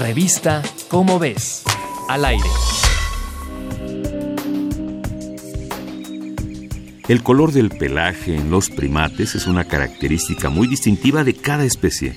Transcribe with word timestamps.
Revista 0.00 0.62
Cómo 0.88 1.18
ves. 1.18 1.62
Al 2.08 2.26
aire. 2.26 2.44
El 7.08 7.22
color 7.22 7.52
del 7.52 7.70
pelaje 7.70 8.36
en 8.36 8.50
los 8.50 8.68
primates 8.68 9.34
es 9.34 9.46
una 9.46 9.64
característica 9.64 10.50
muy 10.50 10.66
distintiva 10.68 11.24
de 11.24 11.34
cada 11.34 11.64
especie. 11.64 12.14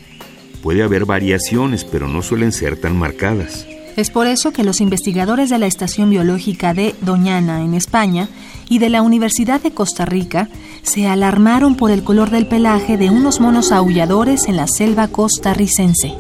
Puede 0.61 0.83
haber 0.83 1.05
variaciones, 1.05 1.85
pero 1.85 2.07
no 2.07 2.21
suelen 2.21 2.51
ser 2.51 2.79
tan 2.79 2.97
marcadas. 2.97 3.65
Es 3.95 4.11
por 4.11 4.27
eso 4.27 4.51
que 4.51 4.63
los 4.63 4.81
investigadores 4.81 5.49
de 5.49 5.57
la 5.57 5.67
Estación 5.67 6.09
Biológica 6.09 6.73
de 6.73 6.95
Doñana, 7.01 7.63
en 7.63 7.73
España, 7.73 8.29
y 8.67 8.79
de 8.79 8.89
la 8.89 9.01
Universidad 9.01 9.61
de 9.61 9.71
Costa 9.71 10.05
Rica 10.05 10.49
se 10.83 11.07
alarmaron 11.07 11.75
por 11.75 11.91
el 11.91 12.03
color 12.03 12.29
del 12.29 12.45
pelaje 12.45 12.97
de 12.97 13.09
unos 13.09 13.39
monos 13.39 13.71
aulladores 13.71 14.47
en 14.47 14.57
la 14.57 14.67
selva 14.67 15.07
costarricense. 15.07 16.17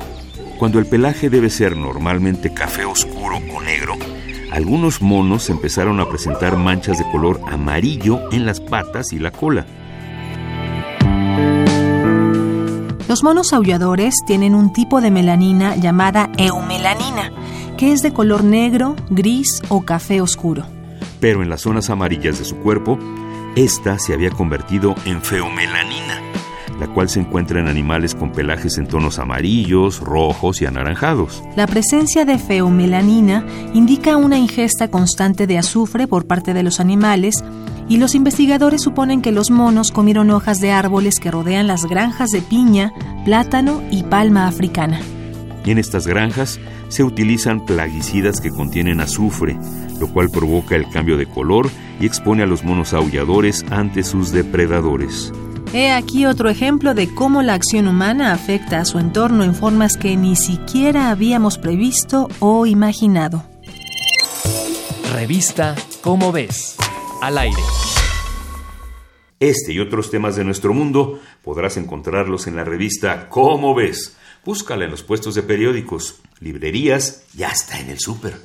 Cuando 0.59 0.77
el 0.77 0.85
pelaje 0.85 1.29
debe 1.29 1.49
ser 1.49 1.77
normalmente 1.77 2.53
café 2.53 2.83
oscuro 2.83 3.37
o 3.37 3.61
negro, 3.61 3.95
algunos 4.51 5.01
monos 5.01 5.49
empezaron 5.49 6.01
a 6.01 6.09
presentar 6.09 6.57
manchas 6.57 6.97
de 6.97 7.09
color 7.09 7.39
amarillo 7.49 8.19
en 8.33 8.45
las 8.45 8.59
patas 8.59 9.13
y 9.13 9.19
la 9.19 9.31
cola. 9.31 9.65
Los 13.07 13.23
monos 13.23 13.53
aulladores 13.53 14.13
tienen 14.27 14.53
un 14.53 14.73
tipo 14.73 14.99
de 14.99 15.11
melanina 15.11 15.77
llamada 15.77 16.29
eumelanina, 16.37 17.31
que 17.77 17.93
es 17.93 18.01
de 18.01 18.11
color 18.11 18.43
negro, 18.43 18.97
gris 19.09 19.61
o 19.69 19.85
café 19.85 20.19
oscuro. 20.19 20.65
Pero 21.21 21.41
en 21.41 21.47
las 21.49 21.61
zonas 21.61 21.89
amarillas 21.89 22.37
de 22.37 22.43
su 22.43 22.57
cuerpo, 22.57 22.99
esta 23.55 23.97
se 23.97 24.13
había 24.13 24.29
convertido 24.29 24.93
en 25.05 25.21
feomelanina, 25.21 26.21
la 26.79 26.87
cual 26.87 27.09
se 27.09 27.19
encuentra 27.19 27.59
en 27.59 27.67
animales 27.67 28.15
con 28.15 28.31
pelajes 28.31 28.77
en 28.77 28.87
tonos 28.87 29.19
amarillos, 29.19 29.99
rojos 29.99 30.61
y 30.61 30.65
anaranjados. 30.65 31.43
La 31.55 31.67
presencia 31.67 32.25
de 32.25 32.37
feomelanina 32.37 33.45
indica 33.73 34.17
una 34.17 34.37
ingesta 34.37 34.89
constante 34.89 35.45
de 35.47 35.57
azufre 35.57 36.07
por 36.07 36.25
parte 36.25 36.53
de 36.53 36.63
los 36.63 36.79
animales 36.79 37.43
y 37.89 37.97
los 37.97 38.15
investigadores 38.15 38.83
suponen 38.83 39.21
que 39.21 39.31
los 39.31 39.51
monos 39.51 39.91
comieron 39.91 40.29
hojas 40.29 40.61
de 40.61 40.71
árboles 40.71 41.19
que 41.19 41.31
rodean 41.31 41.67
las 41.67 41.85
granjas 41.85 42.29
de 42.29 42.41
piña, 42.41 42.93
plátano 43.25 43.81
y 43.91 44.03
palma 44.03 44.47
africana. 44.47 44.99
Y 45.65 45.71
en 45.71 45.79
estas 45.79 46.07
granjas 46.07 46.59
se 46.87 47.03
utilizan 47.03 47.65
plaguicidas 47.65 48.39
que 48.39 48.51
contienen 48.51 49.01
azufre, 49.01 49.57
lo 49.99 50.07
cual 50.07 50.29
provoca 50.29 50.75
el 50.75 50.87
cambio 50.89 51.17
de 51.17 51.25
color 51.25 51.69
y 51.99 52.05
expone 52.05 52.43
a 52.43 52.47
los 52.47 52.63
monos 52.63 52.93
aulladores 52.93 53.65
ante 53.69 54.03
sus 54.03 54.31
depredadores. 54.31 55.33
He 55.71 55.91
aquí 55.91 56.25
otro 56.25 56.49
ejemplo 56.49 56.95
de 56.95 57.13
cómo 57.13 57.43
la 57.43 57.53
acción 57.53 57.87
humana 57.87 58.33
afecta 58.33 58.79
a 58.79 58.85
su 58.85 58.97
entorno 58.97 59.43
en 59.43 59.53
formas 59.53 59.97
que 59.97 60.15
ni 60.17 60.35
siquiera 60.35 61.11
habíamos 61.11 61.59
previsto 61.59 62.27
o 62.39 62.65
imaginado. 62.65 63.43
Revista 65.13 65.75
Cómo 66.01 66.31
ves. 66.31 66.75
Al 67.21 67.37
aire. 67.37 67.61
Este 69.39 69.71
y 69.71 69.79
otros 69.79 70.09
temas 70.09 70.35
de 70.35 70.43
nuestro 70.43 70.73
mundo 70.73 71.19
podrás 71.43 71.77
encontrarlos 71.77 72.47
en 72.47 72.55
la 72.55 72.63
revista 72.63 73.29
Cómo 73.29 73.75
ves. 73.75 74.17
Búscala 74.43 74.85
en 74.85 74.91
los 74.91 75.03
puestos 75.03 75.35
de 75.35 75.43
periódicos, 75.43 76.21
librerías 76.39 77.25
y 77.37 77.43
hasta 77.43 77.79
en 77.79 77.91
el 77.91 77.99
súper. 77.99 78.41